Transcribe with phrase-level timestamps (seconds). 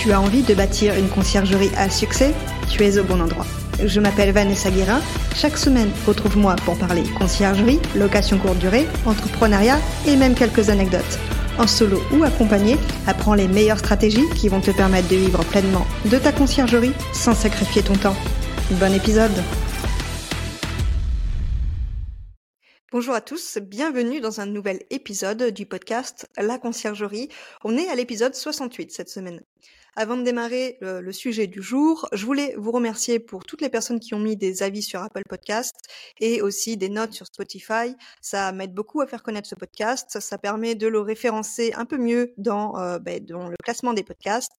[0.00, 2.32] Tu as envie de bâtir une conciergerie à succès
[2.70, 3.44] Tu es au bon endroit.
[3.84, 5.00] Je m'appelle Vanessa Guérin.
[5.34, 11.18] Chaque semaine, retrouve-moi pour parler conciergerie, location courte durée, entrepreneuriat et même quelques anecdotes.
[11.58, 12.76] En solo ou accompagné,
[13.08, 17.34] apprends les meilleures stratégies qui vont te permettre de vivre pleinement de ta conciergerie sans
[17.34, 18.16] sacrifier ton temps.
[18.70, 19.42] Bon épisode
[22.92, 27.28] Bonjour à tous, bienvenue dans un nouvel épisode du podcast La Conciergerie.
[27.64, 29.42] On est à l'épisode 68 cette semaine.
[30.00, 33.98] Avant de démarrer le, sujet du jour, je voulais vous remercier pour toutes les personnes
[33.98, 35.74] qui ont mis des avis sur Apple Podcast
[36.20, 37.96] et aussi des notes sur Spotify.
[38.20, 40.20] Ça m'aide beaucoup à faire connaître ce podcast.
[40.20, 44.52] Ça permet de le référencer un peu mieux dans, euh, ben, le classement des podcasts.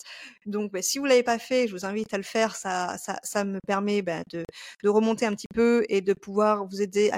[0.45, 2.57] Donc, ben, si vous l'avez pas fait, je vous invite à le faire.
[2.57, 2.97] Ça,
[3.45, 4.43] me permet ben, de,
[4.89, 7.11] remonter un petit peu et de pouvoir vous aider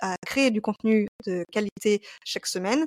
[0.00, 2.86] à créer du contenu de qualité chaque semaine.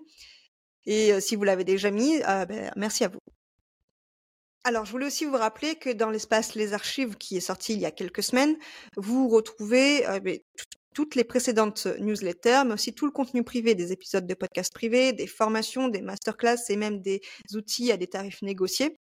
[0.88, 3.20] Et euh, si vous l'avez déjà mis, euh, merci à vous.
[4.64, 7.80] Alors, je voulais aussi vous rappeler que dans l'espace Les Archives, qui est sorti il
[7.80, 8.56] y a quelques semaines,
[8.95, 10.20] vous retrouvez euh,
[10.94, 15.14] toutes les précédentes newsletters, mais aussi tout le contenu privé des épisodes de podcasts privés,
[15.14, 17.22] des formations, des masterclass et même des
[17.56, 18.98] outils à des tarifs négociés.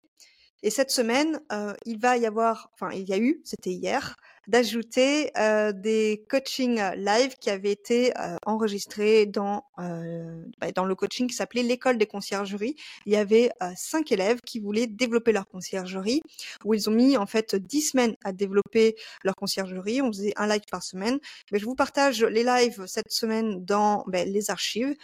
[0.63, 4.15] Et cette semaine, euh, il va y avoir, enfin il y a eu, c'était hier,
[4.47, 11.27] d'ajouter euh, des coachings live qui avaient été euh, enregistrés dans bah, dans le coaching
[11.27, 12.75] qui s'appelait l'école des conciergeries.
[13.07, 16.21] Il y avait cinq élèves qui voulaient développer leur conciergerie,
[16.63, 20.03] où ils ont mis en fait dix semaines à développer leur conciergerie.
[20.03, 21.17] On faisait un live par semaine.
[21.51, 24.95] Mais je vous partage les lives cette semaine dans ben, les archives.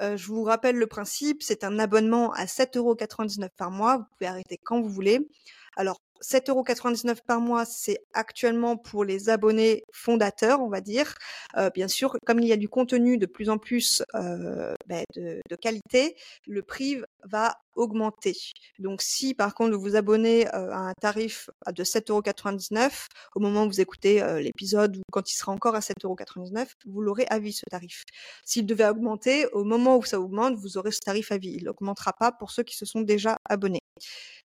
[0.00, 3.98] Euh, je vous rappelle le principe, c'est un abonnement à 7,99€ par mois.
[3.98, 5.28] Vous pouvez arrêter quand vous voulez.
[5.76, 11.14] Alors, 7,99€ par mois, c'est actuellement pour les abonnés fondateurs, on va dire.
[11.56, 15.04] Euh, bien sûr, comme il y a du contenu de plus en plus euh, ben,
[15.16, 18.36] de, qualité, le prix va augmenter.
[18.78, 23.64] Donc, si par contre vous vous abonnez euh, à un tarif de 7,99€, au moment
[23.64, 27.52] où vous écoutez l'épisode ou quand il sera encore à 7,99€, vous l'aurez à vie
[27.52, 28.04] ce tarif.
[28.44, 31.54] S'il devait augmenter, au moment où ça augmente, vous aurez ce tarif à vie.
[31.56, 33.80] Il n'augmentera pas pour ceux qui se sont déjà abonnés.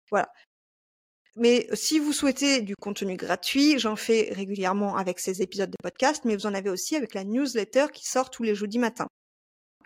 [0.10, 0.30] Voilà.
[1.36, 6.24] Mais si vous souhaitez du contenu gratuit, j'en fais régulièrement avec ces épisodes de podcast,
[6.24, 9.08] mais vous en avez aussi avec la newsletter qui sort tous les jeudis matins.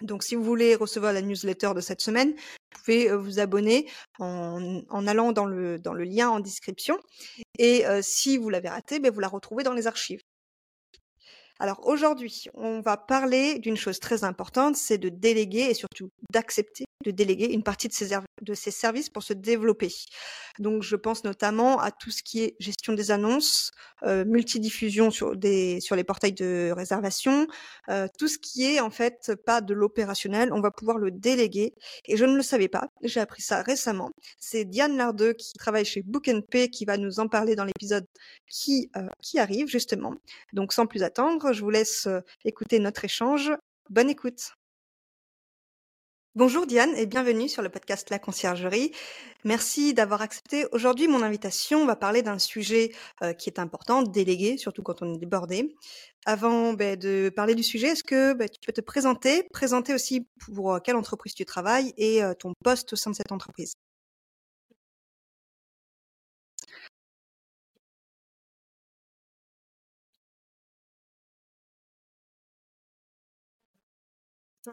[0.01, 3.89] Donc si vous voulez recevoir la newsletter de cette semaine, vous pouvez euh, vous abonner
[4.19, 6.97] en, allant dans le, lien en description.
[7.57, 10.21] Et euh, si vous l'avez raté, ben, vous la retrouvez dans les archives.
[11.59, 16.85] Alors aujourd'hui, on va parler d'une chose très importante, c'est de déléguer et surtout d'accepter
[17.03, 19.91] de déléguer une partie de ses, de ses services pour se développer.
[20.59, 23.71] Donc je pense notamment à tout ce qui est gestion des annonces,
[24.03, 27.47] euh, multidiffusion sur, des, sur les portails de réservation,
[27.89, 31.73] euh, tout ce qui est en fait pas de l'opérationnel, on va pouvoir le déléguer.
[32.05, 34.09] Et je ne le savais pas, j'ai appris ça récemment.
[34.37, 36.29] C'est Diane Lardeux qui travaille chez Book
[36.71, 38.05] qui va nous en parler dans l'épisode
[38.49, 40.13] qui, euh, qui arrive justement.
[40.53, 43.51] Donc sans plus attendre, je vous laisse euh, écouter notre échange.
[43.89, 44.58] Bonne écoute.
[46.35, 48.91] Bonjour Diane et bienvenue sur le podcast La Conciergerie.
[49.45, 51.81] Merci d'avoir accepté aujourd'hui mon invitation.
[51.81, 52.91] On va parler d'un sujet
[53.23, 55.75] euh, qui est important, délégué, surtout quand on est débordé.
[56.27, 60.27] Avant ben, de parler du sujet, est-ce que ben, tu peux te présenter, présenter aussi
[60.45, 63.73] pour euh, quelle entreprise tu travailles et euh, ton poste au sein de cette entreprise?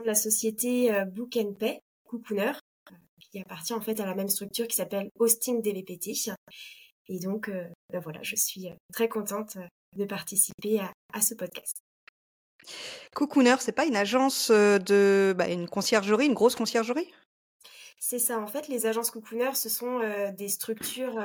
[0.01, 2.53] De la société Book and Pay, Cocooner,
[3.21, 6.13] qui appartient en fait à la même structure qui s'appelle Austin DVPT.
[7.09, 7.51] Et donc,
[7.93, 9.59] ben voilà, je suis très contente
[9.97, 10.81] de participer
[11.13, 11.79] à, ce podcast.
[13.15, 17.13] Cocooner, c'est pas une agence de, bah, une conciergerie, une grosse conciergerie?
[17.99, 20.01] C'est ça, en fait, les agences cocooner, ce sont
[20.37, 21.17] des structures,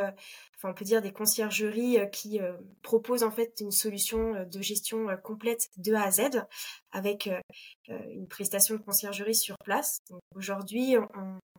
[0.55, 2.39] enfin on peut dire des conciergeries qui
[2.81, 6.45] proposent en fait une solution de gestion complète de A à Z
[6.91, 7.29] avec
[7.89, 9.99] une prestation de conciergerie sur place.
[10.35, 10.95] Aujourd'hui,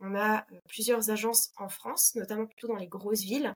[0.01, 3.53] on, a plusieurs agences en France, notamment plutôt dans les grosses villes,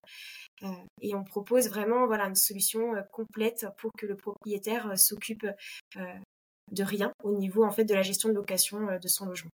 [1.01, 5.47] et on propose vraiment voilà une solution complète pour que le propriétaire s'occupe
[5.97, 9.51] de rien au niveau en fait de la gestion de location de son logement.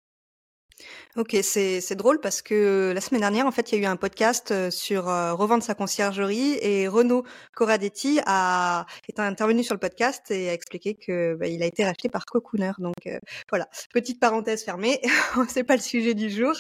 [1.16, 3.86] Ok, c'est c'est drôle parce que la semaine dernière, en fait, il y a eu
[3.88, 7.24] un podcast euh, sur euh, revendre sa conciergerie et Renaud
[7.56, 11.84] Corradetti a est intervenu sur le podcast et a expliqué que bah, il a été
[11.84, 12.74] racheté par Cocooner.
[12.78, 13.18] Donc euh,
[13.50, 15.02] voilà, petite parenthèse fermée.
[15.50, 16.54] c'est pas le sujet du jour,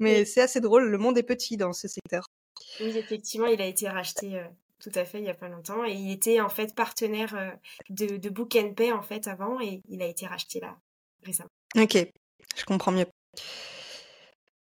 [0.00, 0.88] mais c'est assez drôle.
[0.88, 2.26] Le monde est petit dans ce secteur.
[2.80, 4.42] Oui, effectivement, il a été racheté.
[4.80, 5.84] tout à fait, il y a pas longtemps.
[5.84, 7.56] Et il était en fait partenaire
[7.88, 10.76] de, de Book Pay en fait avant et il a été racheté là
[11.24, 11.50] récemment.
[11.76, 11.96] Ok,
[12.56, 13.06] je comprends mieux.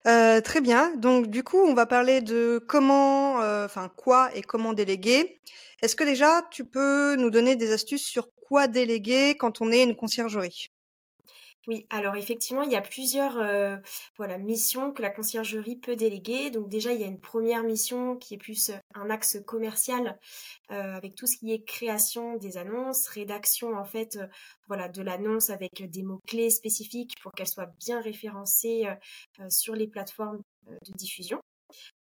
[0.05, 0.94] Très bien.
[0.96, 5.40] Donc, du coup, on va parler de comment, enfin, quoi et comment déléguer.
[5.82, 9.82] Est-ce que déjà, tu peux nous donner des astuces sur quoi déléguer quand on est
[9.82, 10.70] une conciergerie?
[11.66, 13.76] Oui, alors effectivement, il y a plusieurs euh,
[14.19, 16.50] voilà, missions que la conciergerie peut déléguer.
[16.50, 20.19] Donc déjà, il y a une première mission qui est plus un axe commercial
[20.69, 24.19] avec tout ce qui est création des annonces, rédaction en fait
[24.66, 28.87] voilà, de l'annonce avec des mots-clés spécifiques pour qu'elle soit bien référencée
[29.49, 31.40] sur les plateformes de diffusion.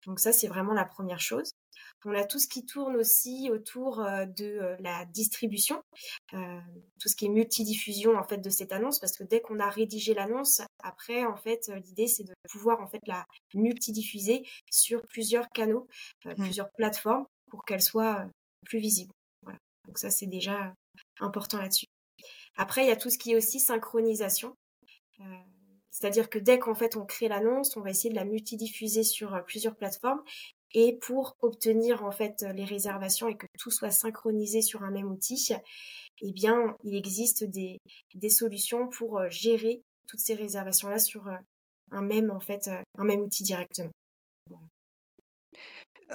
[0.06, 1.52] Donc ça, c'est vraiment la première chose.
[2.04, 5.80] On a tout ce qui tourne aussi autour de la distribution,
[6.30, 9.70] tout ce qui est multidiffusion en fait de cette annonce, parce que dès qu'on a
[9.70, 15.48] rédigé l'annonce, après en fait l'idée c'est de pouvoir en fait la multidiffuser sur plusieurs
[15.50, 15.86] canaux,
[16.24, 16.34] mmh.
[16.34, 18.26] plusieurs plateformes pour qu'elle soit
[18.64, 19.12] plus visible.
[19.42, 19.58] Voilà.
[19.86, 20.74] Donc ça c'est déjà
[21.20, 21.86] important là-dessus.
[22.56, 24.54] Après il y a tout ce qui est aussi synchronisation.
[25.90, 29.44] C'est-à-dire que dès qu'en fait on crée l'annonce, on va essayer de la multidiffuser sur
[29.46, 30.22] plusieurs plateformes
[30.74, 35.10] et pour obtenir en fait les réservations et que tout soit synchronisé sur un même
[35.10, 35.52] outil,
[36.22, 37.78] eh bien, il existe des,
[38.14, 41.36] des solutions pour euh, gérer toutes ces réservations-là sur euh,
[41.90, 43.90] un même en fait euh, un même outil directement.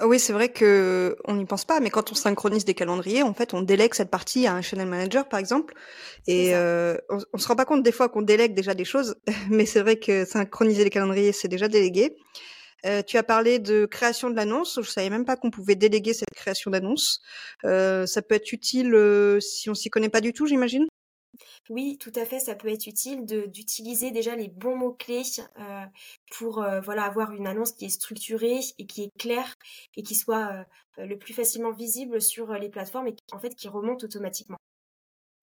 [0.00, 3.34] Oui, c'est vrai que on n'y pense pas, mais quand on synchronise des calendriers, en
[3.34, 5.74] fait, on délègue cette partie à un channel manager, par exemple,
[6.28, 9.16] et on, on, se rend pas compte des fois qu'on délègue déjà des choses,
[9.50, 12.16] mais c'est vrai que synchroniser les calendriers, c'est déjà délégué.
[12.86, 14.78] Euh, tu as parlé de création de l'annonce.
[14.80, 17.20] Je savais même pas qu'on pouvait déléguer cette création d'annonce.
[17.64, 20.86] Euh, ça peut être utile euh, si on s'y connaît pas du tout, j'imagine?
[21.70, 25.22] Oui, tout à fait, ça peut être utile d'utiliser déjà les bons mots-clés
[26.30, 29.54] pour avoir une annonce qui est structurée et qui est claire
[29.94, 30.64] et qui soit
[30.96, 34.56] le plus facilement visible sur les plateformes et en fait qui remonte automatiquement.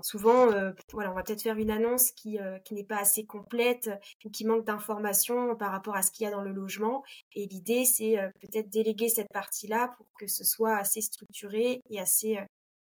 [0.02, 3.26] Souvent, euh, voilà, on va peut-être faire une annonce qui, euh, qui n'est pas assez
[3.26, 3.90] complète
[4.26, 7.04] ou qui manque d'informations par rapport à ce qu'il y a dans le logement.
[7.34, 12.00] Et l'idée, c'est euh, peut-être déléguer cette partie-là pour que ce soit assez structuré et
[12.00, 12.38] assez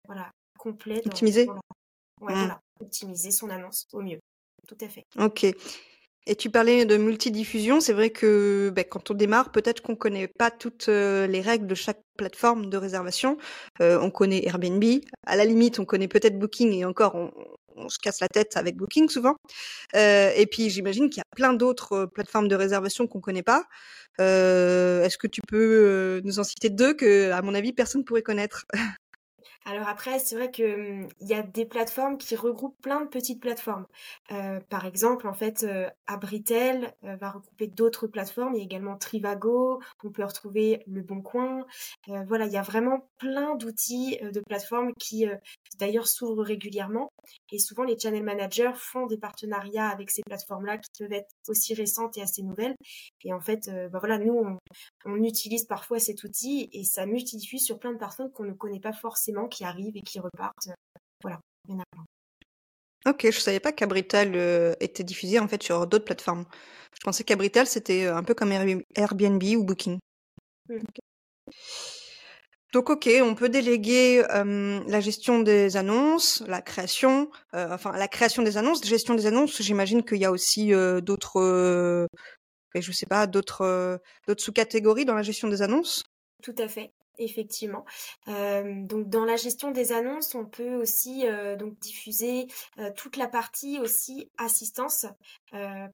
[0.06, 1.00] voilà, complet.
[1.06, 1.60] Optimisé mmh.
[2.20, 4.20] voilà, optimiser son annonce au mieux.
[4.68, 5.04] Tout à fait.
[5.18, 5.46] Ok.
[6.26, 10.28] Et tu parlais de multidiffusion, c'est vrai que ben, quand on démarre, peut-être qu'on connaît
[10.28, 13.38] pas toutes euh, les règles de chaque plateforme de réservation.
[13.80, 14.84] Euh, on connaît Airbnb,
[15.26, 18.76] à la limite, on connaît peut-être Booking et encore, on, se casse la tête avec
[18.76, 19.36] Booking souvent.
[19.96, 23.64] Euh, et puis j'imagine qu'il y a plein d'autres plateformes de réservation qu'on connaît pas.
[24.18, 28.66] Est-ce que tu peux nous en citer deux que, à mon avis, personne pourrait connaître?
[29.66, 33.08] Alors après, c'est vrai que hum, il y a des plateformes qui regroupent plein de
[33.08, 33.86] petites plateformes.
[34.32, 38.54] Euh, par exemple, en fait, euh, Abritel euh, va regrouper d'autres plateformes.
[38.54, 39.80] Il y a également Trivago.
[40.02, 41.66] On peut retrouver Le Bon Coin.
[42.26, 45.26] voilà, il y a vraiment plein d'outils de plateformes qui,
[45.78, 47.12] d'ailleurs, s'ouvrent régulièrement.
[47.52, 51.74] Et souvent, les channel managers font des partenariats avec ces plateformes-là qui peuvent être aussi
[51.74, 52.74] récentes et assez nouvelles.
[53.24, 54.58] Et en fait, bah voilà, nous, on,
[55.04, 58.80] on utilise parfois cet outil et ça multidiffuse sur plein de personnes qu'on ne connaît
[58.80, 60.68] pas forcément qui arrivent et qui repartent.
[60.68, 62.04] Euh, voilà, il y en a plein.
[63.06, 66.44] Ok, je savais pas qu'Abrital euh, était diffusé en fait sur d'autres plateformes.
[66.98, 69.98] Je pensais qu'Abrital c'était euh, un peu comme Airbnb ou Booking.
[70.68, 70.78] Mmh.
[72.72, 78.58] Donc ok, on peut déléguer la gestion des annonces, la création, enfin la création des
[78.58, 79.60] annonces, gestion des annonces.
[79.60, 80.68] J'imagine qu'il y a aussi
[81.02, 82.06] d'autres,
[82.72, 86.04] je sais pas, d'autres d'autres sous-catégories dans la gestion des annonces.
[86.44, 87.84] Tout à fait effectivement.
[88.26, 91.24] donc dans la gestion des annonces, on peut aussi
[91.58, 92.46] donc diffuser
[92.96, 95.06] toute la partie aussi assistance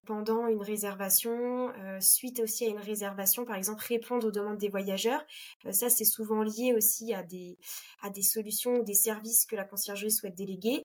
[0.04, 5.24] pendant une réservation, suite aussi à une réservation, par exemple répondre aux demandes des voyageurs.
[5.70, 7.58] ça c'est souvent lié aussi à des
[8.02, 10.82] à des solutions ou des services que la conciergerie souhaite déléguer.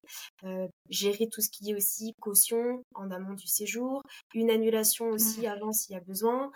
[0.89, 4.01] gérer tout ce qui est aussi caution en amont du séjour,
[4.33, 6.51] une annulation aussi avant s'il y a besoin,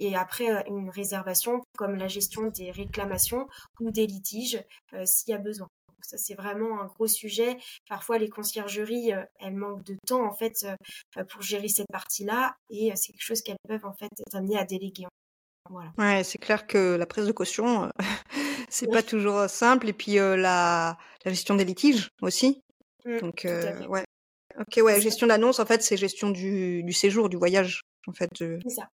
[0.00, 3.48] et après une réservation comme la gestion des réclamations
[3.80, 4.62] ou des litiges
[4.94, 5.68] euh, s'il y a besoin.
[6.02, 7.58] ça, c'est vraiment un gros sujet.
[7.88, 10.64] Parfois, les conciergeries, euh, elles manquent de temps, en fait,
[11.16, 12.56] euh, pour gérer cette partie-là.
[12.70, 15.06] Et c'est quelque chose qu'elles peuvent, en fait, être amenées à déléguer.
[15.70, 15.92] Voilà.
[15.98, 17.90] Ouais, c'est clair que la prise de caution,
[18.70, 19.88] c'est pas toujours simple.
[19.88, 22.62] Et puis, la, gestion des litiges aussi.
[23.04, 23.46] Mmh, Donc,
[23.88, 24.04] ouais.
[24.58, 27.82] Ok, ouais, gestion d'annonce, en fait, c'est gestion du, du séjour, du voyage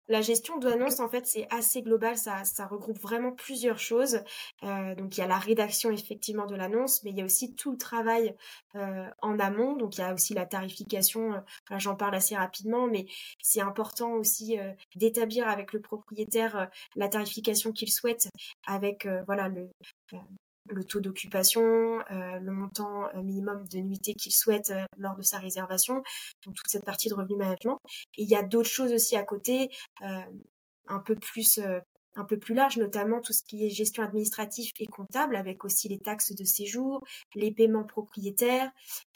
[0.07, 2.17] La gestion d'annonce, en fait, c'est assez global.
[2.17, 4.19] Ça, ça regroupe vraiment plusieurs choses.
[4.63, 7.55] Euh, donc, il y a la rédaction, effectivement, de l'annonce, mais il y a aussi
[7.55, 8.35] tout le travail
[8.75, 9.75] euh, en amont.
[9.75, 11.33] Donc, il y a aussi la tarification.
[11.33, 13.05] Euh, j'en parle assez rapidement, mais
[13.41, 14.57] c'est important aussi
[14.95, 18.29] d'établir avec le propriétaire la tarification qu'il souhaite
[18.65, 19.69] avec, voilà, le
[20.69, 26.03] le taux d'occupation, le montant minimum de nuitées qu'il souhaite lors de sa réservation,
[26.45, 27.79] donc toute cette partie de revenu management.
[28.17, 29.69] Et il y a d'autres choses aussi à côté,
[30.01, 31.59] un peu plus
[32.15, 35.87] un peu plus large, notamment tout ce qui est gestion administrative et comptable, avec aussi
[35.87, 37.03] les taxes de séjour,
[37.35, 38.71] les paiements propriétaires,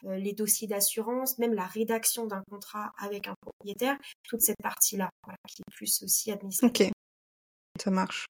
[0.06, 5.10] euh, les dossiers d'assurance, même la rédaction d'un contrat avec un propriétaire, toute cette partie-là,
[5.48, 6.88] qui est plus aussi administrative.
[6.88, 8.26] Ok, ça marche.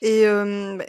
[0.00, 0.86] Et bah,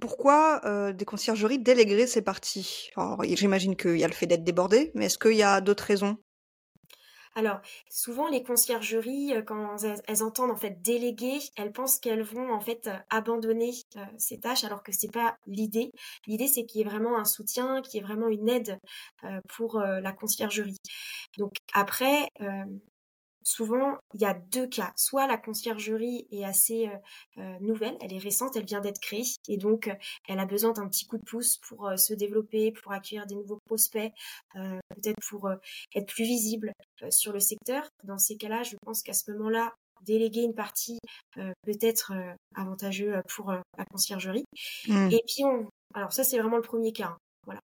[0.00, 2.90] pourquoi euh, des conciergeries délégueraient ces parties?
[3.22, 6.18] J'imagine qu'il y a le fait d'être débordé, mais est-ce qu'il y a d'autres raisons?
[7.36, 9.76] Alors, souvent les conciergeries, euh, quand
[10.08, 14.64] elles, entendent en fait déléguer, elles pensent qu'elles vont en fait abandonner euh, ces tâches,
[14.64, 15.92] alors que c'est pas l'idée.
[16.26, 18.80] L'idée, c'est qu'il y ait vraiment un soutien, qu'il y ait vraiment une aide
[19.48, 20.76] pour la conciergerie.
[21.38, 22.28] Donc après,
[23.42, 24.92] souvent, il y a deux cas.
[24.96, 26.96] Soit la conciergerie est assez euh,
[27.38, 29.94] euh, nouvelle, elle est récente, elle vient d'être créée, et donc euh,
[30.28, 33.58] elle a besoin d'un petit coup de pouce pour se développer, pour accueillir des nouveaux
[33.66, 34.12] prospects,
[34.54, 35.50] peut-être pour
[35.94, 36.72] être plus visible
[37.10, 37.88] sur le secteur.
[38.04, 40.98] Dans ces cas-là, je pense qu'à ce moment-là, déléguer une partie
[41.34, 42.12] peut être
[42.54, 44.44] avantageux pour la conciergerie.
[44.88, 45.10] Mmh.
[45.10, 45.68] Et puis, on...
[45.94, 47.06] alors ça, c'est vraiment le premier cas.
[47.06, 47.60] Hein, voilà.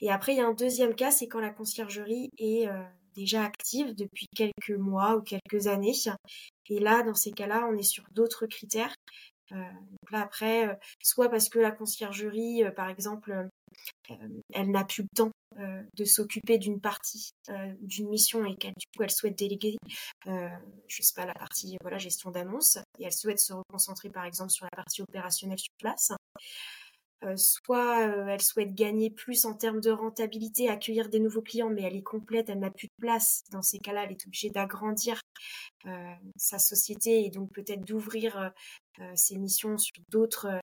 [0.00, 2.68] Et après, il y a un deuxième cas, c'est quand la conciergerie est
[3.14, 5.94] déjà active depuis quelques mois ou quelques années.
[6.68, 8.94] Et là, dans ces cas-là, on est sur d'autres critères.
[9.52, 13.48] Euh, donc là, après, euh, soit parce que la conciergerie, euh, par exemple,
[14.52, 15.30] elle n'a plus le temps
[15.96, 17.30] de s'occuper d'une partie
[17.80, 18.74] d'une mission et qu'elle
[19.10, 19.78] souhaite déléguer
[20.26, 24.50] je sais pas la partie voilà gestion d'annonce et elle souhaite se reconcentrer par exemple
[24.50, 26.12] sur la partie opérationnelle sur place
[27.24, 31.70] euh, soit euh, elle souhaite gagner plus en termes de rentabilité, accueillir des nouveaux clients,
[31.70, 33.44] mais elle est complète, elle n'a plus de place.
[33.52, 35.20] Dans ces cas-là, elle est obligée d'agrandir
[35.86, 38.52] euh, sa société et donc peut-être d'ouvrir
[39.14, 40.60] ses missions sur d'autres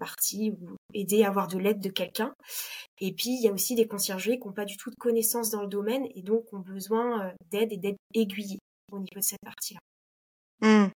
[0.00, 2.34] parties ou aider à avoir de l'aide de quelqu'un.
[3.00, 5.50] Et puis, il y a aussi des conciergeries qui n'ont pas du tout de connaissances
[5.50, 8.60] dans le domaine et donc ont besoin d'aide et d'être aiguillées
[8.90, 9.80] au niveau de cette partie-là.
[10.60, 10.90] Mmh.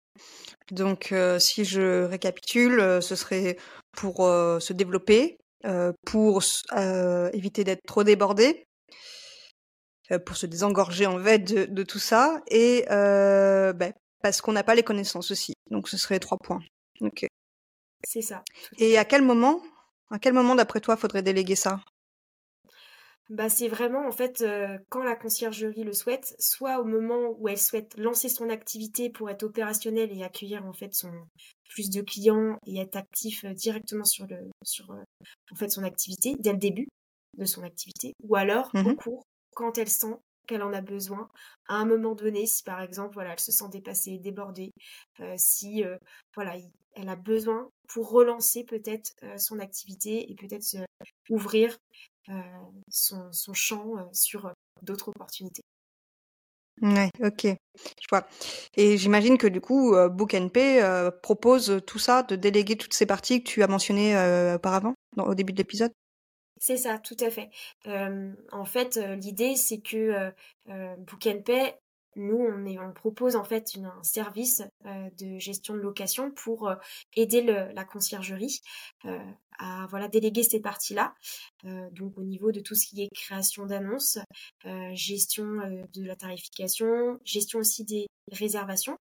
[0.72, 3.58] Donc, si je récapitule, ce serait
[3.92, 5.38] pour se développer,
[6.06, 6.42] pour
[7.34, 8.66] éviter d'être trop débordé,
[10.26, 14.84] pour se désengorger en fait de, tout ça, et ben, parce qu'on n'a pas les
[14.84, 15.54] connaissances aussi.
[15.70, 16.62] Donc, ce serait trois points.
[17.02, 17.26] Ok.
[18.04, 18.44] C'est ça.
[18.78, 19.62] Et à quel moment,
[20.12, 21.80] à quel moment d'après toi, faudrait déléguer ça?
[23.30, 27.50] Bah, c'est vraiment en fait euh, quand la conciergerie le souhaite, soit au moment où
[27.50, 31.12] elle souhaite lancer son activité pour être opérationnelle et accueillir en fait son
[31.70, 35.04] plus de clients et être actif euh, directement sur le sur euh,
[35.52, 36.88] en fait son activité dès le début
[37.38, 40.16] de son activité, ou alors au mmh cours quand elle sent
[40.48, 41.28] qu'elle en a besoin
[41.68, 44.72] à un moment donné, si par exemple voilà elle se sent dépassée, débordée,
[45.36, 45.84] si
[46.34, 46.56] voilà
[46.96, 50.64] elle a besoin pour relancer peut-être son activité et peut-être
[51.30, 51.78] ouvrir
[52.90, 55.64] son, son, champ euh, sur euh, d'autres opportunités.
[56.82, 58.28] Ouais, ok, je vois.
[58.76, 60.80] Et j'imagine que du coup, Book Pay
[61.24, 64.16] propose tout ça, de déléguer toutes ces parties que tu as mentionnées
[64.54, 65.92] auparavant, au début de l'épisode?
[66.60, 67.50] C'est ça, tout à fait.
[68.52, 70.32] en fait, l'idée, c'est que
[70.68, 71.74] Book Pay
[72.16, 76.76] nous, on, propose en fait un service euh, de gestion de location pour euh,
[77.16, 78.62] aider la conciergerie
[79.06, 79.20] euh,
[79.60, 81.16] à voilà déléguer ces parties-là.
[81.64, 84.20] donc au niveau de tout ce qui est création d'annonces,
[84.94, 85.46] gestion
[85.94, 88.98] de la tarification, gestion aussi des réservations.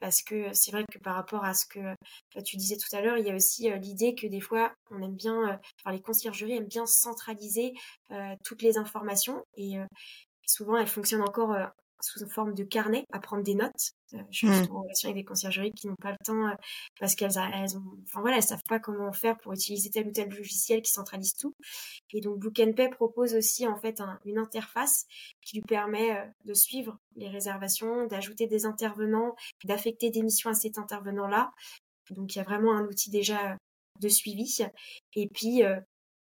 [0.00, 1.94] parce que c'est vrai que par rapport à ce que
[2.44, 5.14] tu disais tout à l'heure, il y a aussi l'idée que des fois, on aime
[5.14, 7.72] bien, les conciergeries aiment bien centraliser
[8.42, 9.78] toutes les informations et,
[10.50, 11.66] souvent elles fonctionnent encore euh,
[12.02, 13.92] sous forme de carnet à prendre des notes.
[14.14, 14.74] Euh, je suis mmh.
[14.74, 16.54] en relation avec des conciergeries qui n'ont pas le temps euh,
[16.98, 20.10] parce qu'elles elles ont, enfin voilà, elles savent pas comment faire pour utiliser tel ou
[20.10, 21.54] tel logiciel qui centralise tout.
[22.12, 25.06] Et donc Book Pay propose aussi en fait une interface
[25.42, 30.78] qui lui permet de suivre les réservations, d'ajouter des intervenants, d'affecter des missions à cet
[30.78, 31.52] intervenant-là.
[32.10, 33.56] Donc il y a vraiment un outil déjà
[34.00, 34.64] de suivi.
[35.14, 35.62] Et puis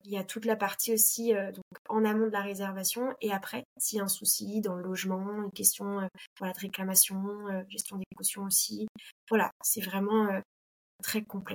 [0.08, 1.52] il y a toute la partie aussi euh,
[1.90, 5.42] en amont de la réservation et après, s'il y a un souci dans le logement,
[5.44, 6.06] une question euh,
[6.40, 8.88] de réclamation, euh, gestion des cautions aussi.
[9.28, 10.28] Voilà, c'est vraiment
[11.02, 11.54] très complet.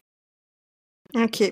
[1.16, 1.44] Ok.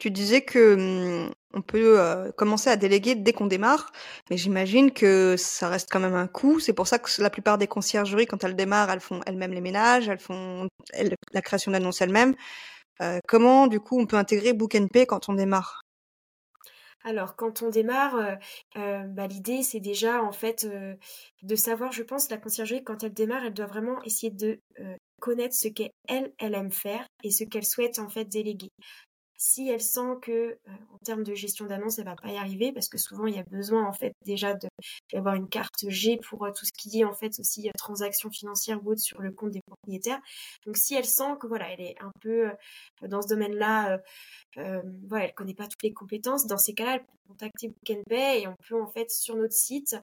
[0.00, 3.92] Tu disais que mmh, on peut commencer à déléguer dès qu'on démarre,
[4.30, 6.60] mais j'imagine que ça reste quand même un coût.
[6.60, 9.60] C'est pour ça que la plupart des conciergeries, quand elles démarrent, elles font elles-mêmes les
[9.60, 10.66] ménages, elles font
[11.32, 12.34] la création d'annonces elles-mêmes.
[13.26, 14.76] comment, du coup, on peut intégrer Book
[15.06, 15.82] quand on démarre?
[17.04, 18.34] Alors, quand on démarre, euh,
[18.76, 20.94] euh, bah, l'idée, c'est déjà, en fait, euh,
[21.42, 24.60] de savoir, je pense, la conciergerie, quand elle démarre, elle doit vraiment essayer de
[25.20, 28.70] connaître ce qu'elle, elle aime faire et ce qu'elle souhaite, en fait, déléguer.
[29.40, 30.58] Si elle sent que
[30.92, 33.38] en termes de gestion d'annonce, elle va pas y arriver parce que souvent il y
[33.38, 34.58] a besoin en fait déjà
[35.12, 38.90] d'avoir une carte G pour tout ce qui est en fait aussi transactions financières ou
[38.90, 40.20] autres sur le compte des propriétaires.
[40.66, 42.50] Donc si elle sent que voilà, elle est un peu
[43.02, 44.00] dans ce domaine-là,
[44.56, 46.46] euh, voilà, elle connaît pas toutes les compétences.
[46.46, 49.54] Dans ces cas-là, elle peut contacter Book Pay et on peut en fait sur notre
[49.54, 49.96] site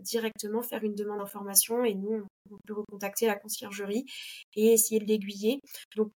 [0.00, 4.06] directement faire une demande d'information et nous on peut recontacter la conciergerie
[4.56, 5.60] et essayer de l'aiguiller.
[5.96, 6.10] Donc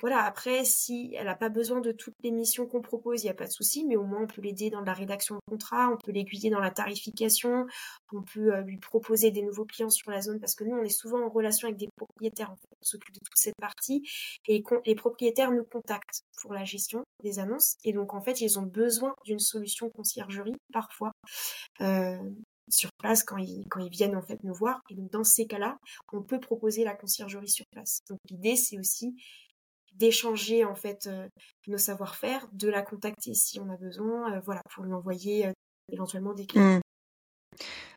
[0.00, 3.30] voilà, après, si elle n'a pas besoin de toutes les missions qu'on propose, il n'y
[3.30, 5.90] a pas de souci, mais au moins on peut l'aider dans la rédaction de contrat,
[5.90, 7.66] on peut l'aiguiller dans la tarification,
[8.12, 10.82] on peut euh, lui proposer des nouveaux clients sur la zone, parce que nous, on
[10.82, 14.08] est souvent en relation avec des propriétaires, en fait, on s'occupe de toute cette partie,
[14.46, 18.58] et les propriétaires nous contactent pour la gestion des annonces, et donc en fait, ils
[18.58, 21.10] ont besoin d'une solution conciergerie, parfois.
[21.80, 22.18] Euh,
[22.70, 24.82] sur place quand ils, quand ils viennent en fait nous voir.
[24.90, 25.78] Et donc dans ces cas-là,
[26.12, 28.00] on peut proposer la conciergerie sur place.
[28.10, 29.14] Donc l'idée c'est aussi
[29.98, 31.28] d'échanger en fait euh,
[31.66, 35.52] nos savoir-faire, de la contacter si on a besoin, euh, voilà, pour lui envoyer euh,
[35.92, 36.78] éventuellement des clients.
[36.78, 36.80] Mmh.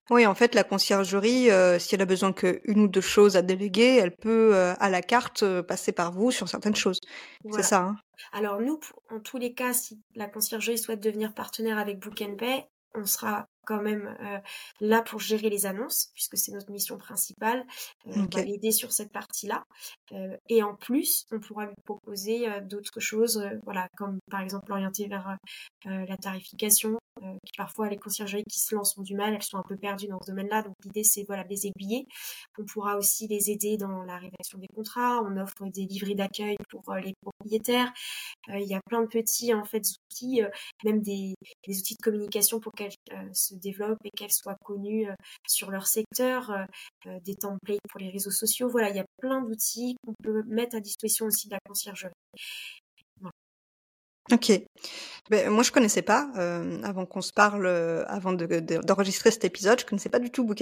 [0.10, 3.96] Oui, en fait, la conciergerie, si elle a besoin qu'une ou deux choses à déléguer,
[3.96, 7.00] elle peut, à la carte, passer par vous sur certaines choses.
[7.52, 7.96] C'est ça, hein?
[8.34, 8.80] Alors nous,
[9.10, 13.48] en tous les cas, si la conciergerie souhaite devenir partenaire avec Book Pay, on sera
[13.66, 14.40] quand même euh,
[14.80, 17.66] là pour gérer les annonces, puisque c'est notre mission principale.
[18.08, 19.64] Euh, on va l'aider sur cette partie-là.
[20.12, 25.08] Euh, et en plus, on pourra lui proposer d'autres choses, voilà, comme par exemple l'orienter
[25.08, 25.38] vers
[25.86, 26.98] la tarification,
[27.46, 30.08] qui parfois les conciergeries qui se lancent ont du mal, elles sont un peu perdues
[30.08, 30.64] dans ce domaine-là.
[30.64, 32.08] Donc l'idée, c'est voilà, de les aiguiller.
[32.58, 35.22] On pourra aussi les aider dans la rédaction des contrats.
[35.24, 37.92] On offre des livrets d'accueil pour les propriétaires.
[38.50, 40.42] il y a plein de petits en fait outils,
[40.84, 41.36] même des,
[41.68, 42.92] outils de communication pour qu'elles
[43.34, 45.16] se développent et qu'elles soient connues euh,
[45.48, 46.64] sur leur secteur, euh,
[47.08, 48.70] euh, des templates pour les réseaux sociaux.
[48.70, 52.12] Voilà, il y a plein d'outils qu'on peut mettre à disposition aussi de la conciergerie.
[54.32, 54.52] Ok.
[55.30, 56.30] Ben, moi, je connaissais pas,
[56.84, 57.66] avant qu'on se parle,
[58.08, 60.62] avant d'enregistrer cet épisode, je connaissais pas du tout Book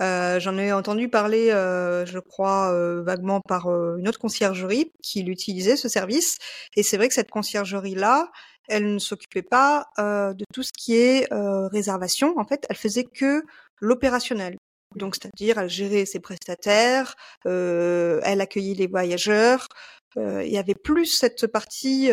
[0.00, 5.88] Euh, J'en ai entendu parler, je crois, vaguement par une autre conciergerie qui l'utilisait, ce
[5.88, 6.38] service.
[6.76, 8.30] Et c'est vrai que cette conciergerie-là,
[8.70, 12.38] elle ne s'occupait pas euh, de tout ce qui est euh, réservation.
[12.38, 13.42] En fait, elle faisait que
[13.80, 14.56] l'opérationnel.
[14.96, 17.14] Donc, c'est-à-dire, elle gérait ses prestataires,
[17.46, 19.68] euh, elle accueillait les voyageurs.
[20.16, 22.10] il y avait plus cette partie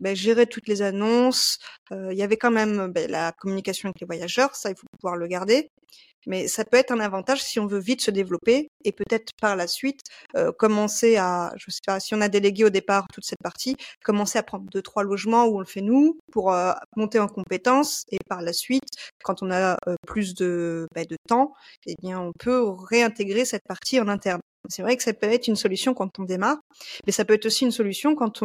[0.00, 1.58] ben, gérer toutes les annonces.
[1.90, 5.16] il y avait quand même ben, la communication avec les voyageurs, ça il faut pouvoir
[5.16, 5.70] le garder
[6.26, 9.56] mais ça peut être un avantage si on veut vite se développer et peut-être par
[9.56, 10.00] la suite
[10.36, 13.76] euh, commencer à, je sais pas, si on a délégué au départ toute cette partie,
[14.04, 17.28] commencer à prendre deux trois logements où on le fait nous pour euh, monter en
[17.28, 18.88] compétences et par la suite,
[19.22, 21.54] quand on a euh, plus de, bah, de temps,
[21.86, 24.40] eh bien on peut réintégrer cette partie en interne.
[24.68, 26.58] C'est vrai que ça peut être une solution quand on démarre,
[27.06, 28.42] mais ça peut être aussi une solution quand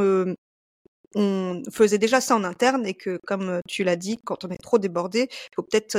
[1.15, 4.61] on faisait déjà ça en interne et que, comme tu l'as dit, quand on est
[4.61, 5.97] trop débordé, il faut peut-être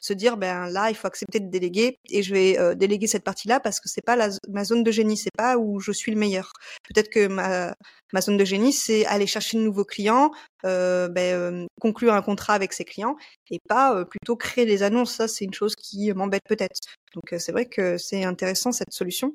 [0.00, 3.60] se dire, ben là, il faut accepter de déléguer et je vais déléguer cette partie-là
[3.60, 4.16] parce que c'est pas
[4.48, 6.52] ma zone de génie, c'est pas où je suis le meilleur.
[6.88, 10.30] Peut-être que ma zone de génie, c'est aller chercher de nouveaux clients,
[10.64, 13.16] euh, ben, conclure un contrat avec ses clients
[13.50, 15.14] et pas plutôt créer des annonces.
[15.14, 16.78] Ça, c'est une chose qui m'embête peut-être.
[17.14, 19.34] Donc, c'est vrai que c'est intéressant cette solution.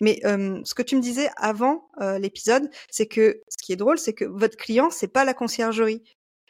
[0.00, 4.14] Mais ce que tu me disais avant l'épisode, c'est que ce qui est drôle, c'est
[4.14, 6.02] que votre client, c'est pas la conciergerie.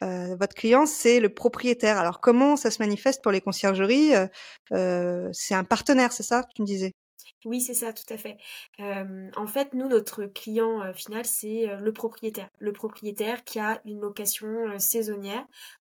[0.02, 1.98] Euh, votre client, c'est le propriétaire.
[1.98, 4.14] Alors, comment ça se manifeste pour les conciergeries?
[4.72, 6.92] Euh, C'est un partenaire, c'est ça tu me disais?
[7.44, 8.37] Oui, c'est ça, tout à fait.
[8.78, 12.48] en fait, nous, notre client final, c'est le propriétaire.
[12.59, 15.46] Le propriétaire qui a une location saisonnière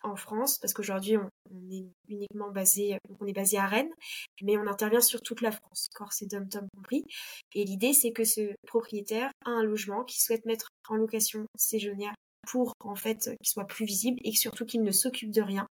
[0.04, 1.30] en France, parce qu'aujourd'hui, on,
[1.72, 3.94] est uniquement basé, on est basé à Rennes,
[4.42, 7.06] mais on intervient sur toute la France, Corse et dom compris.
[7.54, 12.14] Et l'idée, c'est que ce propriétaire a un logement qui souhaite mettre en location saisonnière
[12.48, 15.68] pour en fait qu'il soit plus visible et surtout qu'il ne s'occupe de rien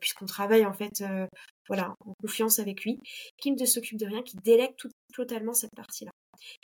[0.00, 1.04] puisqu'on travaille en fait
[1.68, 2.98] voilà en confiance avec lui
[3.38, 4.74] qu'il ne s'occupe de rien qu'il délègue
[5.12, 6.12] totalement cette partie là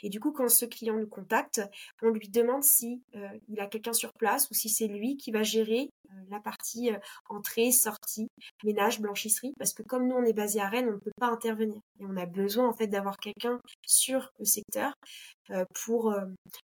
[0.01, 1.61] et du coup, quand ce client nous contacte,
[2.01, 5.31] on lui demande si euh, il a quelqu'un sur place ou si c'est lui qui
[5.31, 6.97] va gérer euh, la partie euh,
[7.29, 8.27] entrée, sortie,
[8.63, 11.27] ménage, blanchisserie, parce que comme nous on est basé à Rennes, on ne peut pas
[11.27, 14.93] intervenir et on a besoin en fait d'avoir quelqu'un sur le secteur
[15.83, 16.15] pour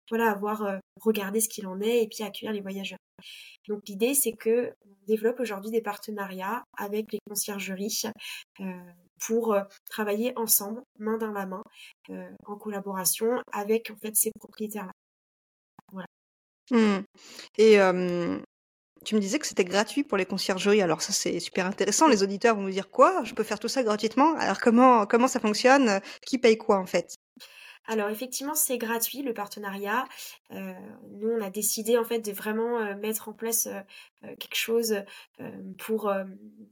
[0.09, 2.99] voilà avoir regardé ce qu'il en est et puis accueillir les voyageurs.
[3.67, 8.03] Donc l'idée c'est que on développe aujourd'hui des partenariats avec les conciergeries
[9.25, 9.57] pour
[9.89, 11.63] travailler ensemble, main dans la main,
[12.45, 14.91] en collaboration avec en fait ces propriétaires-là.
[15.91, 16.07] Voilà.
[16.71, 17.03] Mmh.
[17.57, 17.77] Et
[19.05, 20.81] tu me disais que c'était gratuit pour les conciergeries.
[20.81, 22.07] Alors ça c'est super intéressant.
[22.07, 23.23] Les auditeurs vont nous dire quoi?
[23.23, 24.35] Je peux faire tout ça gratuitement?
[24.35, 26.01] Alors comment comment ça fonctionne?
[26.25, 27.15] Qui paye quoi en fait?
[27.87, 30.05] Alors effectivement, c'est gratuit le partenariat.
[30.51, 30.73] Euh,
[31.11, 33.81] nous, on a décidé en fait de vraiment euh, mettre en place euh,
[34.39, 34.95] quelque chose
[35.77, 36.11] pour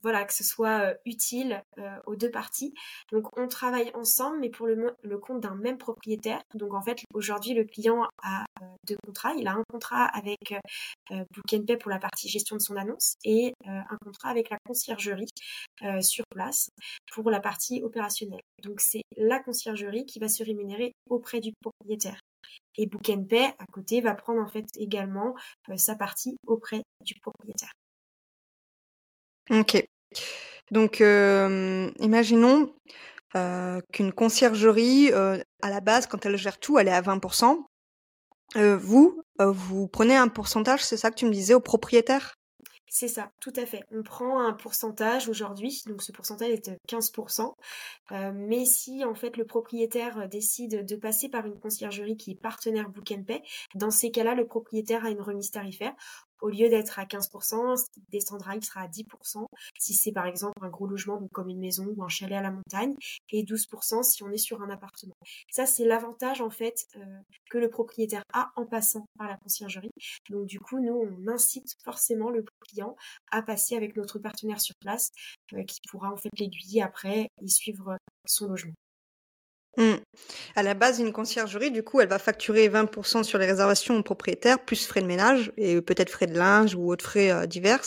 [0.01, 1.63] voilà que ce soit utile
[2.07, 2.73] aux deux parties.
[3.11, 6.41] Donc on travaille ensemble, mais pour le, compte d'un même propriétaire.
[6.55, 8.45] Donc en fait, aujourd'hui, le client a
[8.87, 9.33] deux contrats.
[9.37, 10.55] Il a un contrat avec
[11.11, 15.29] Book pour la partie gestion de son annonce et un contrat avec la conciergerie
[16.01, 16.69] sur place
[17.13, 18.41] pour la partie opérationnelle.
[18.63, 22.19] Donc c'est la conciergerie qui va se rémunérer auprès du propriétaire.
[22.77, 25.35] Et Book Pay à côté va prendre en fait également
[25.69, 27.71] euh, sa partie auprès du propriétaire.
[29.49, 29.85] Ok.
[30.71, 32.73] Donc euh, imaginons
[33.35, 37.63] euh, qu'une conciergerie, à la base, quand elle gère tout, elle est à 20%.
[38.55, 42.35] vous, vous prenez un pourcentage, c'est ça que tu me disais, au propriétaire?
[42.97, 43.83] C'est ça, tout à fait.
[43.91, 47.53] On prend un pourcentage aujourd'hui, donc ce pourcentage est de 15%.
[48.13, 52.41] Euh, mais si en fait le propriétaire décide de passer par une conciergerie qui est
[52.41, 53.41] partenaire Book Pay,
[53.73, 55.93] dans ces cas-là, le propriétaire a une remise tarifaire
[56.41, 59.45] au lieu d'être à 15%, il descendra, il sera à 10%
[59.79, 62.41] si c'est par exemple un gros logement, donc comme une maison ou un chalet à
[62.41, 62.95] la montagne,
[63.31, 65.15] et 12% si on est sur un appartement.
[65.51, 66.99] Ça, c'est l'avantage en fait euh,
[67.49, 69.91] que le propriétaire a en passant par la conciergerie.
[70.29, 72.95] Donc du coup, nous, on incite forcément le client
[73.31, 75.11] à passer avec notre partenaire sur place,
[75.53, 78.73] euh, qui pourra en fait l'aiguiller après et suivre son logement.
[79.77, 79.95] Mmh.
[80.55, 84.03] À la base, une conciergerie, du coup, elle va facturer 20% sur les réservations aux
[84.03, 87.83] propriétaires, plus frais de ménage et peut-être frais de linge ou autres frais euh, divers.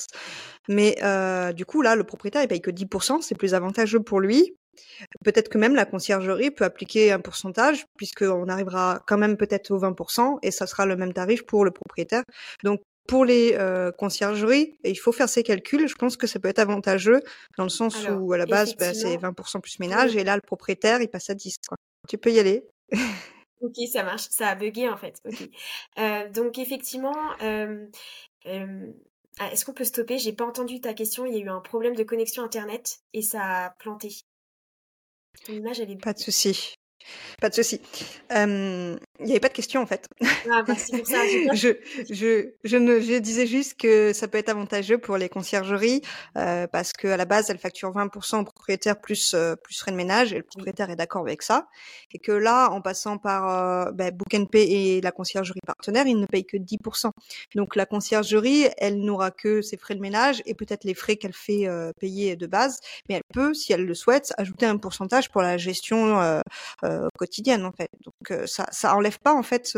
[0.69, 4.21] Mais euh, du coup, là, le propriétaire, il paye que 10%, c'est plus avantageux pour
[4.21, 4.55] lui.
[5.25, 9.81] Peut-être que même la conciergerie peut appliquer un pourcentage, puisqu'on arrivera quand même peut-être au
[9.81, 12.23] 20%, et ça sera le même tarif pour le propriétaire.
[12.65, 15.89] Donc, pour les euh, conciergeries, il faut faire ces calculs.
[15.89, 17.23] Je pense que ça peut être avantageux
[17.57, 20.43] dans le sens où à la base, bah, c'est 20% plus ménage et là, le
[20.43, 21.57] propriétaire, il passe à 10.
[22.07, 22.65] Tu peux y aller.
[23.63, 24.29] ok, ça marche.
[24.31, 25.21] Ça a bugué en fait.
[25.99, 27.87] Euh, donc effectivement, euh,
[28.45, 30.19] ah, est-ce qu'on peut stopper?
[30.19, 31.25] J'ai pas entendu ta question.
[31.27, 34.15] Il y a eu un problème de connexion internet et ça a planté.
[35.47, 35.97] Ton image, elle est.
[35.97, 36.75] Pas de souci.
[37.41, 37.81] Pas de souci.
[39.21, 40.09] Il n'y avait pas de question en fait.
[40.51, 41.19] Ah, bah, pour ça.
[41.55, 41.77] je,
[42.09, 46.03] je, je, ne, je disais juste que ça peut être avantageux pour les conciergeries
[46.37, 49.97] euh, parce qu'à la base, elles facturent 20% au propriétaire plus, euh, plus frais de
[49.97, 51.67] ménage et le propriétaire est d'accord avec ça.
[52.13, 56.27] Et que là, en passant par bah, Book Pay et la conciergerie partenaire, ils ne
[56.27, 57.11] payent que 10%.
[57.57, 61.33] Donc la conciergerie, elle n'aura que ses frais de ménage et peut-être les frais qu'elle
[61.33, 61.67] fait
[61.99, 65.57] payer de base, mais elle peut, si elle le souhaite, ajouter un pourcentage pour la
[65.57, 66.43] gestion
[67.19, 67.91] quotidienne en fait.
[68.05, 69.77] Donc euh, ça ça enlève pas en fait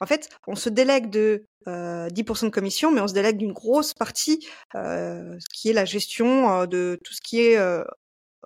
[0.00, 3.94] en fait, on se délègue de 10% de commission, mais on se délègue d'une grosse
[3.94, 7.56] partie, euh, qui est la gestion de tout ce qui est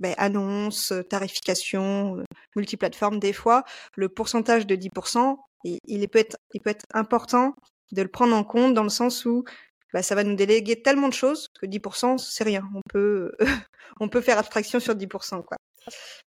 [0.03, 2.23] ben, annonce, tarification,
[2.57, 3.19] multiplateforme.
[3.19, 7.55] Des fois, le pourcentage de 10%, il, il, peut être, il peut être important
[7.93, 9.45] de le prendre en compte dans le sens où
[9.93, 12.69] bah, ça va nous déléguer tellement de choses que 10%, c'est rien.
[12.75, 13.33] On peut,
[14.01, 15.43] on peut faire abstraction sur 10%.
[15.43, 15.57] Quoi.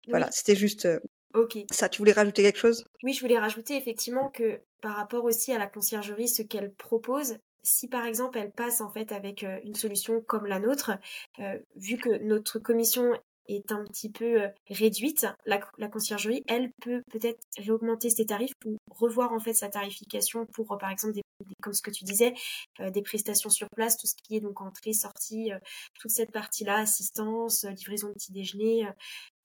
[0.09, 0.87] Voilà, c'était juste
[1.35, 1.59] Ok.
[1.71, 2.85] Ça, tu voulais rajouter quelque chose?
[3.03, 7.39] Oui, je voulais rajouter effectivement que par rapport aussi à la conciergerie, ce qu'elle propose,
[7.65, 10.93] si par exemple elle passe en fait avec euh, une solution comme la nôtre,
[11.41, 13.13] euh, vu que notre commission
[13.49, 18.77] est un petit peu euh, réduite, la, conciergerie, elle peut peut-être réaugmenter ses tarifs ou
[18.91, 21.23] revoir en fait sa tarification pour par exemple des,
[21.61, 22.33] comme ce que tu disais,
[22.79, 25.51] des prestations sur place, tout ce qui est donc entrée, sortie,
[25.99, 28.87] toute cette partie-là, assistance, livraison de petit déjeuner,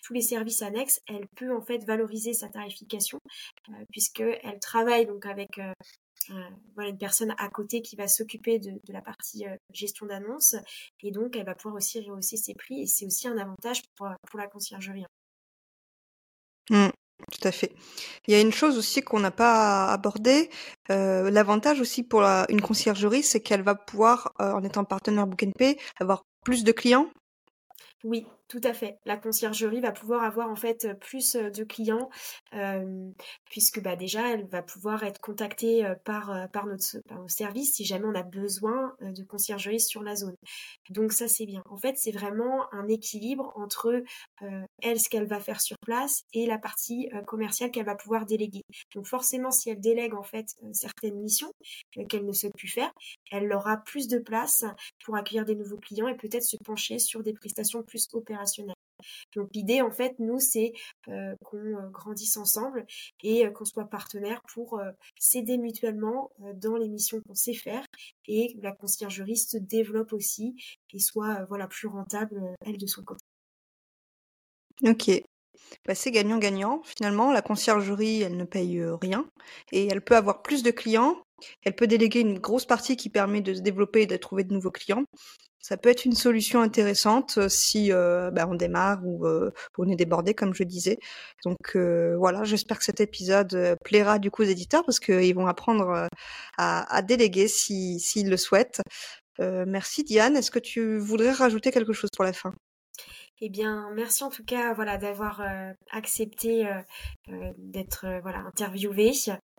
[0.02, 3.20] tous les services annexes, elle peut en fait valoriser sa tarification
[3.70, 5.74] euh, puisqu'elle travaille donc avec euh,
[6.32, 10.56] euh, voilà, une personne à côté qui va s'occuper de, la partie gestion d'annonces
[11.02, 14.08] et donc elle va pouvoir aussi rehausser ses prix et c'est aussi un avantage pour,
[14.36, 15.06] la conciergerie.
[16.70, 16.90] Mmh,
[17.32, 17.74] tout à fait.
[18.28, 20.50] Il y a une chose aussi qu'on n'a pas abordé.
[20.88, 26.24] L'avantage aussi pour une conciergerie, c'est qu'elle va pouvoir, en étant partenaire Book Pay, avoir
[26.44, 27.10] plus de clients?
[28.04, 28.98] Oui, tout à fait.
[29.06, 32.10] La conciergerie va pouvoir avoir en fait plus de clients
[33.46, 37.86] puisque bah, déjà elle va pouvoir être contactée par, par, notre, par nos services si
[37.86, 40.36] jamais on a besoin de conciergerie sur la zone.
[40.90, 41.62] Donc ça c'est bien.
[41.70, 44.04] En fait c'est vraiment un équilibre entre
[44.82, 48.64] elle ce qu'elle va faire sur place et la partie commerciale qu'elle va pouvoir déléguer.
[48.96, 51.52] Donc forcément si elle délègue en fait certaines missions
[52.10, 52.92] qu'elle ne souhaite plus faire,
[53.32, 54.66] elle aura plus de place
[55.06, 58.39] pour accueillir des nouveaux clients et peut-être se pencher sur des prestations plus opérationnelles
[59.36, 60.74] donc l'idée, en fait, nous, c'est
[61.08, 62.86] euh, qu'on euh, grandisse ensemble
[63.24, 64.82] et euh, qu'on soit partenaires pour
[65.18, 67.84] s'aider mutuellement dans les missions qu'on sait faire
[68.28, 70.56] et la conciergerie se développe aussi
[70.94, 73.24] et soit voilà plus rentable elle de son côté.
[74.84, 75.12] Ok.
[75.86, 76.82] bah, c'est gagnant-gagnant.
[76.84, 79.28] Finalement, la conciergerie, elle ne paye rien
[79.72, 81.22] et elle peut avoir plus de clients.
[81.64, 84.54] Elle peut déléguer une grosse partie qui permet de se développer et de trouver de
[84.54, 85.04] nouveaux clients.
[85.62, 89.28] Ça peut être une solution intéressante si bah, on démarre ou
[89.78, 90.98] on est débordé, comme je disais.
[91.44, 96.08] Donc voilà, j'espère que cet épisode plaira du coup aux éditeurs parce qu'ils vont apprendre
[96.58, 98.82] à, déléguer s'ils le souhaitent.
[99.38, 100.38] merci Diane.
[100.38, 102.54] Est-ce que tu voudrais rajouter quelque chose pour la fin?
[103.42, 106.82] Eh bien, merci en tout cas, voilà, d'avoir euh, accepté euh,
[107.30, 108.44] euh, d'être voilà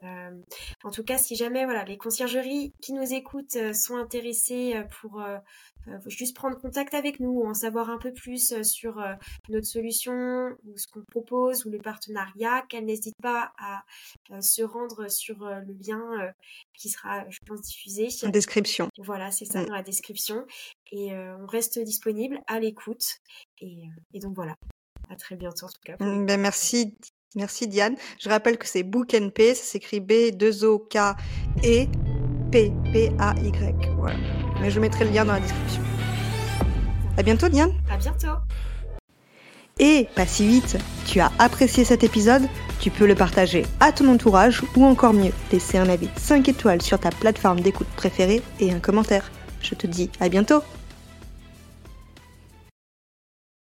[0.02, 0.44] interviewé.
[0.84, 5.22] en tout cas, si jamais voilà les conciergeries qui nous écoutent sont intéressées pour
[6.06, 9.02] juste prendre contact avec nous, en savoir un peu plus sur
[9.48, 10.12] notre solution
[10.64, 13.82] ou ce qu'on propose ou le partenariat, qu'elles n'hésitent pas à
[14.40, 16.32] se rendre sur le lien
[16.74, 18.08] qui sera, je pense, diffusé.
[18.24, 18.88] En description.
[18.98, 19.66] Voilà, c'est ça, mm.
[19.66, 20.46] dans la description.
[20.92, 23.20] Et on reste disponible à l'écoute.
[23.60, 24.56] Et, donc voilà,
[25.08, 25.96] à très bientôt en tout cas.
[26.00, 26.96] Mm, ben merci,
[27.34, 27.96] merci Diane.
[28.18, 31.14] Je rappelle que c'est Book P, ça s'écrit B2OK
[31.62, 31.88] et
[32.50, 33.74] P, P-A-Y.
[33.96, 34.16] Voilà.
[34.60, 35.82] Mais je mettrai le lien dans la description.
[37.16, 37.72] À bientôt Diane.
[37.90, 38.38] À bientôt.
[39.78, 42.42] Et pas si vite, tu as apprécié cet épisode
[42.80, 46.82] Tu peux le partager à ton entourage ou encore mieux, laisser un avis 5 étoiles
[46.82, 49.30] sur ta plateforme d'écoute préférée et un commentaire.
[49.62, 50.62] Je te dis à bientôt